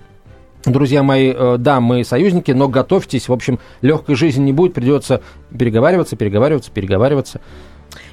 [0.65, 5.21] Друзья мои, э, да, мы союзники, но готовьтесь, в общем, легкой жизни не будет, придется
[5.57, 7.39] переговариваться, переговариваться, переговариваться.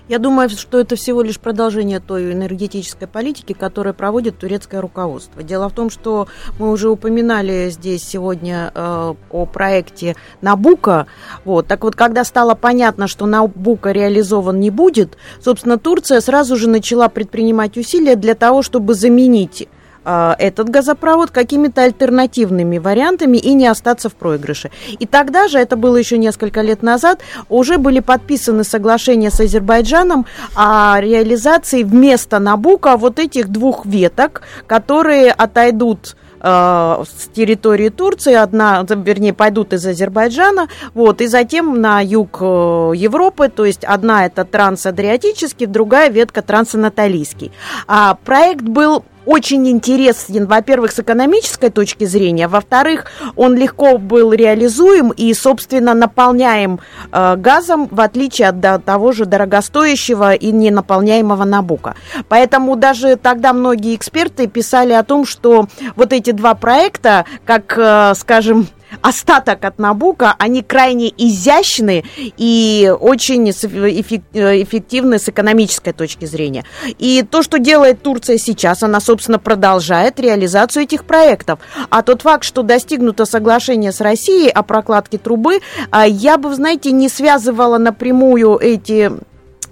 [0.06, 5.42] Я думаю, что это всего лишь продолжение той энергетической политики, которую проводит турецкое руководство.
[5.42, 11.06] Дело в том, что мы уже упоминали здесь сегодня э, о проекте Набука.
[11.46, 11.66] Вот.
[11.68, 17.08] Так вот, когда стало понятно, что Набука реализован не будет, собственно, Турция сразу же начала
[17.08, 19.68] предпринимать усилия для того, чтобы заменить
[20.04, 24.70] этот газопровод какими-то альтернативными вариантами и не остаться в проигрыше.
[24.98, 30.26] И тогда же, это было еще несколько лет назад, уже были подписаны соглашения с Азербайджаном
[30.54, 38.84] о реализации вместо Набука вот этих двух веток, которые отойдут э, с территории Турции, одна,
[38.88, 44.44] вернее, пойдут из Азербайджана, вот, и затем на юг э, Европы, то есть одна это
[44.44, 47.52] трансадриатический, другая ветка трансанатолийский.
[47.86, 53.06] А проект был очень интересен, во-первых, с экономической точки зрения, во-вторых,
[53.36, 56.80] он легко был реализуем и, собственно, наполняем
[57.12, 61.94] э, газом, в отличие от да, того же дорогостоящего и ненаполняемого Набука.
[62.28, 68.14] Поэтому даже тогда многие эксперты писали о том, что вот эти два проекта, как, э,
[68.16, 68.68] скажем,
[69.04, 76.64] остаток от Набука, они крайне изящны и очень эффективны с экономической точки зрения.
[76.98, 81.58] И то, что делает Турция сейчас, она, собственно, продолжает реализацию этих проектов.
[81.90, 86.90] А тот факт, что достигнуто соглашение с Россией о прокладке трубы, а, я бы, знаете,
[86.90, 89.12] не связывала напрямую эти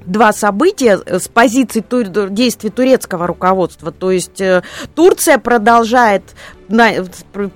[0.05, 3.93] два события с позиции тур, действий турецкого руководства.
[3.93, 4.63] То есть э,
[4.95, 6.23] Турция продолжает
[6.73, 6.91] на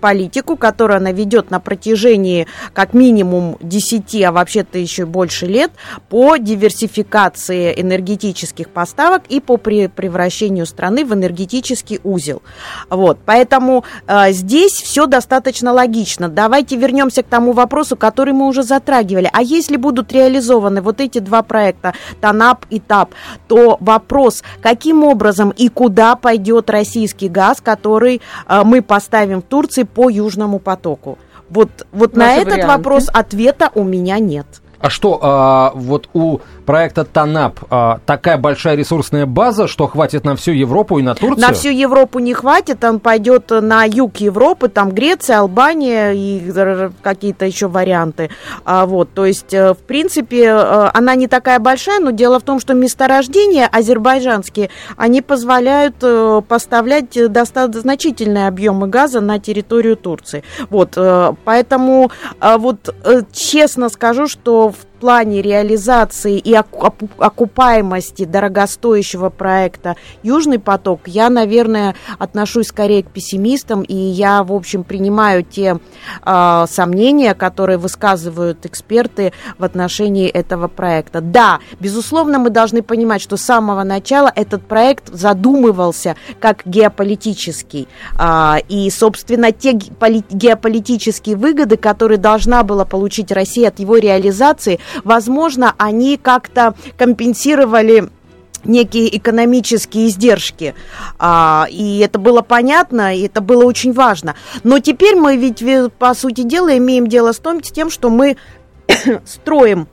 [0.01, 5.73] политику, которую она ведет на протяжении как минимум 10, а вообще-то еще больше лет,
[6.09, 12.43] по диверсификации энергетических поставок и по превращению страны в энергетический узел.
[12.91, 16.29] Вот, поэтому э, здесь все достаточно логично.
[16.29, 19.31] Давайте вернемся к тому вопросу, который мы уже затрагивали.
[19.33, 23.15] А если будут реализованы вот эти два проекта, ТАНАП и ТАП,
[23.49, 29.45] то вопрос, каким образом и куда пойдет российский газ, который э, мы поставим поставим в
[29.45, 31.19] Турции по Южному потоку?
[31.49, 32.67] Вот, вот на этот варианты.
[32.67, 34.47] вопрос ответа у меня нет.
[34.81, 40.37] А что, а, вот у проекта ТАНАП а, такая большая ресурсная база, что хватит на
[40.37, 41.41] всю Европу и на Турцию?
[41.41, 46.53] На всю Европу не хватит, он пойдет на юг Европы, там Греция, Албания и
[47.03, 48.31] какие-то еще варианты.
[48.65, 52.43] А, вот, то есть, э, в принципе, э, она не такая большая, но дело в
[52.43, 60.43] том, что месторождения азербайджанские, они позволяют э, поставлять достаточно значительные объемы газа на территорию Турции.
[60.71, 60.99] Вот,
[61.45, 62.11] поэтому,
[62.41, 62.95] вот,
[63.33, 69.95] честно скажу, что в плане реализации и окупаемости дорогостоящего проекта
[70.25, 75.79] «Южный поток» я, наверное, отношусь скорее к пессимистам, и я, в общем, принимаю те
[76.25, 81.21] э, сомнения, которые высказывают эксперты в отношении этого проекта.
[81.21, 87.87] Да, безусловно, мы должны понимать, что с самого начала этот проект задумывался как геополитический,
[88.19, 95.75] э, и, собственно, те геополитические выгоды, которые должна была получить Россия от его реализации, возможно,
[95.79, 98.09] они как-то компенсировали
[98.65, 100.75] некие экономические издержки.
[101.19, 104.35] А, и это было понятно, и это было очень важно.
[104.65, 105.63] Но теперь мы ведь,
[105.99, 108.37] по сути дела, имеем дело с, том, с тем, что мы
[109.25, 109.89] строим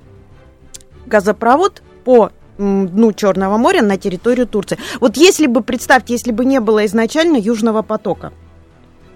[1.05, 4.77] газопровод по дну Черного моря на территорию Турции.
[4.99, 8.31] Вот если бы, представьте, если бы не было изначально Южного потока,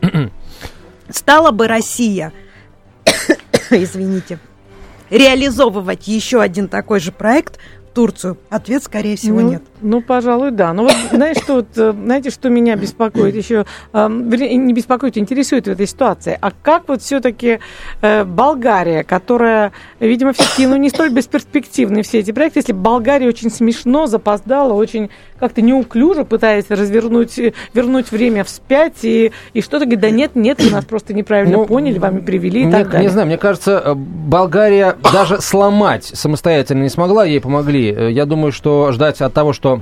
[1.10, 2.34] стала бы Россия,
[3.70, 4.40] извините,
[5.10, 7.60] реализовывать еще один такой же проект
[7.98, 8.38] Турцию?
[8.52, 9.64] Ответ, скорее всего, ну, нет.
[9.82, 10.72] Ну, пожалуй, да.
[10.72, 15.66] Но вот знаешь, что, вот, э, знаете, что меня беспокоит еще, э, не беспокоит, интересует
[15.66, 16.38] в этой ситуации?
[16.40, 17.60] А как вот все-таки
[18.04, 23.50] э, Болгария, которая, видимо, все-таки ну, не столь бесперспективны все эти проекты, если Болгария очень
[23.50, 27.40] смешно запоздала, очень как-то неуклюже пытаясь развернуть,
[27.74, 31.66] вернуть время вспять и, и что-то говорит, да нет, нет, вы нас просто неправильно ну,
[31.66, 33.08] поняли, вами привели и не, так далее.
[33.08, 37.87] Не знаю, мне кажется, э, Болгария даже сломать самостоятельно не смогла, ей помогли.
[37.92, 39.82] Э, я думаю, что ждать от того, что что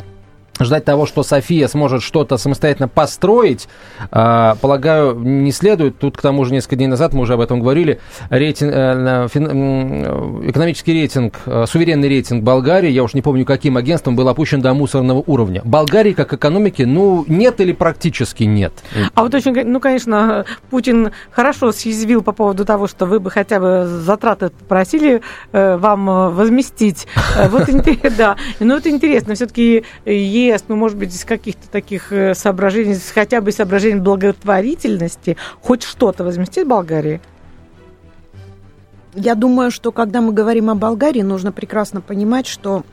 [0.59, 3.67] ждать того, что София сможет что-то самостоятельно построить,
[4.11, 5.99] э, полагаю, не следует.
[5.99, 7.99] Тут, к тому же, несколько дней назад мы уже об этом говорили.
[8.29, 14.15] Рейтинг, э, э, экономический рейтинг, э, суверенный рейтинг Болгарии, я уж не помню, каким агентством,
[14.15, 15.61] был опущен до мусорного уровня.
[15.65, 18.73] Болгарии, как экономики, ну, нет или практически нет.
[19.13, 23.59] А вот очень, ну, конечно, Путин хорошо съязвил по поводу того, что вы бы хотя
[23.59, 27.07] бы затраты попросили э, вам возместить.
[27.49, 27.69] Вот,
[28.17, 28.37] да.
[28.59, 29.35] Но это интересно.
[29.35, 29.83] Все-таки
[30.45, 36.23] ЕС, ну, может быть, из каких-то таких э, соображений, хотя бы соображений благотворительности, хоть что-то
[36.23, 37.21] возместит Болгарии?
[39.13, 42.83] Я думаю, что когда мы говорим о Болгарии, нужно прекрасно понимать, что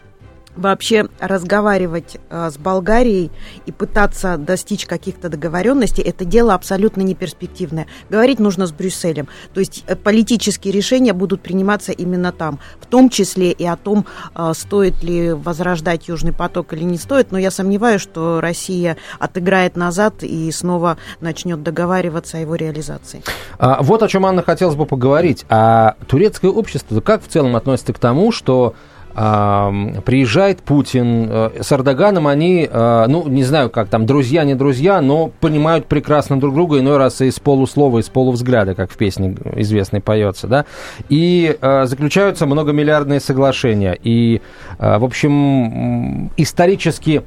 [0.57, 3.31] вообще разговаривать э, с Болгарией
[3.67, 7.87] и пытаться достичь каких-то договоренностей, это дело абсолютно не перспективное.
[8.11, 9.29] Говорить нужно с Брюсселем.
[9.55, 14.07] То есть э, политические решения будут приниматься именно там, в том числе и о том,
[14.35, 17.33] э, стоит ли возрождать Южный поток или не стоит.
[17.33, 23.23] Но я сомневаюсь, что Россия отыграет назад и снова начнет договариваться о его реализации.
[23.59, 25.45] А, вот о чем, Анна, хотелось бы поговорить.
[25.49, 28.75] А турецкое общество как в целом относится к тому, что
[29.15, 35.01] приезжает Путин э, с Эрдоганом, они, э, ну, не знаю, как там, друзья, не друзья,
[35.01, 40.01] но понимают прекрасно друг друга, иной раз из полуслова, из полувзгляда, как в песне известной
[40.01, 40.65] поется, да,
[41.09, 44.41] и э, заключаются многомиллиардные соглашения, и,
[44.79, 47.23] в общем, исторически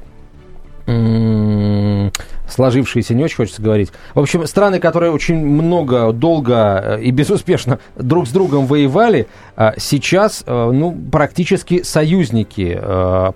[2.48, 3.90] сложившиеся, не очень хочется говорить.
[4.14, 9.26] В общем, страны, которые очень много, долго э, и безуспешно друг с другом воевали,
[9.56, 12.80] э, сейчас, э, ну, практически союзники,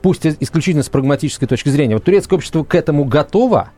[0.03, 1.95] пусть исключительно с прагматической точки зрения.
[1.95, 3.71] Вот турецкое общество к этому готово,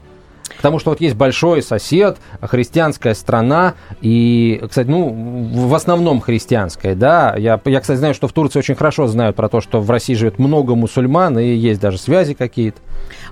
[0.57, 5.11] Потому что вот есть большой сосед, христианская страна, и, кстати, ну,
[5.53, 7.34] в основном христианская, да.
[7.36, 10.14] Я, я, кстати, знаю, что в Турции очень хорошо знают про то, что в России
[10.14, 12.80] живет много мусульман, и есть даже связи какие-то.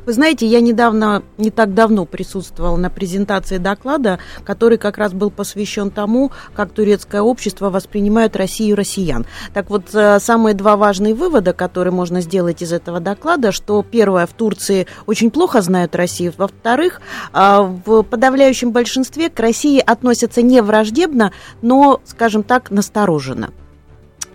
[0.06, 5.30] Вы знаете, я недавно, не так давно присутствовала на презентации доклада, который как раз был
[5.30, 9.26] посвящен тому, как турецкое общество воспринимает Россию россиян.
[9.54, 14.26] Так вот, э, самые два важные вывода, которые можно сделать из этого доклада, что первое,
[14.26, 17.00] в Турции очень плохо знают Россию, во-вторых,
[17.32, 21.32] в подавляющем большинстве к России относятся не враждебно,
[21.62, 23.50] но, скажем так, настороженно.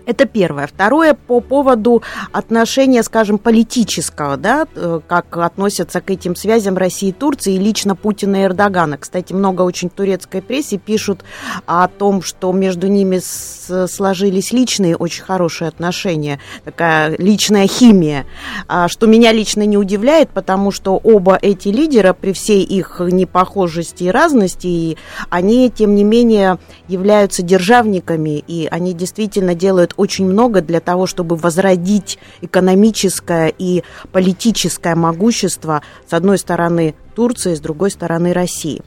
[0.06, 0.68] Это первое.
[0.68, 7.12] Второе, по поводу отношения, скажем, политического, да, э, как относятся к этим связям России и
[7.12, 8.98] Турции, и лично Путина и Эрдогана.
[8.98, 11.24] Кстати, много очень турецкой прессе пишут
[11.66, 18.26] о том, что между ними сложились личные очень хорошие отношения, такая личная химия,
[18.68, 24.04] а, что меня лично не удивляет, потому что оба эти лидера, при всей их непохожести
[24.04, 24.96] и разности,
[25.30, 31.36] они, тем не менее, являются державниками, и они действительно делают очень много для того, чтобы
[31.36, 33.82] возродить экономическое и
[34.12, 38.82] политическое могущество, с одной стороны, Турции, с другой стороны, России.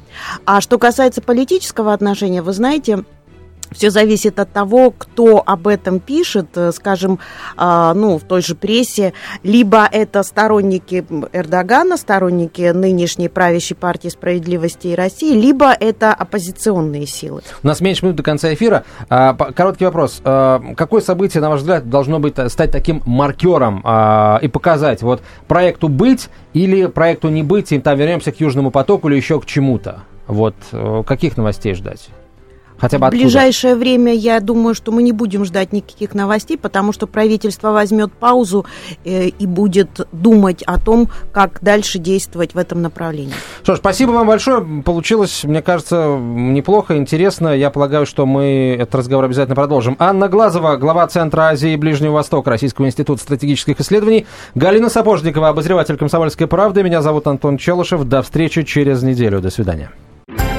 [0.45, 3.03] А что касается политического отношения, вы знаете,
[3.72, 7.20] все зависит от того, кто об этом пишет, э, скажем,
[7.57, 9.13] а, ну, в той же прессе.
[9.43, 17.41] Либо это сторонники Эрдогана, сторонники нынешней правящей партии справедливости и России, либо это оппозиционные силы.
[17.63, 18.84] У нас меньше минут до конца эфира.
[19.09, 20.22] А, короткий вопрос.
[20.24, 23.80] А, какое событие, на ваш взгляд, должно быть, э, стать таким маркером
[24.41, 29.09] и показать, вот проекту быть или проекту не быть, и там вернемся к Южному потоку
[29.09, 30.03] или еще к чему-то?
[30.28, 32.09] Вот э, каких новостей ждать?
[32.80, 36.94] Хотя бы В ближайшее время, я думаю, что мы не будем ждать никаких новостей, потому
[36.94, 38.66] что правительство возьмет паузу
[39.04, 43.34] э, и будет думать о том, как дальше действовать в этом направлении.
[43.64, 44.66] Что ж, спасибо вам большое.
[44.84, 47.50] Получилось, мне кажется, неплохо, интересно.
[47.50, 49.96] Я полагаю, что мы этот разговор обязательно продолжим.
[50.00, 54.26] Анна Глазова, глава Центра Азии и Ближнего Востока Российского института стратегических исследований.
[54.56, 56.84] Галина Сапожникова, обозреватель «Комсомольской правды».
[56.84, 58.04] Меня зовут Антон Челышев.
[58.06, 59.42] До встречи через неделю.
[59.42, 59.92] До свидания.